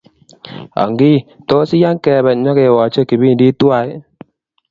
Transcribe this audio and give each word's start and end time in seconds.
ang'ii 0.83 1.17
tos 1.47 1.69
iyan 1.77 1.97
kebee 2.03 2.37
nyekewachen 2.43 3.07
kipindit 3.09 3.55
tuwai 3.59 3.89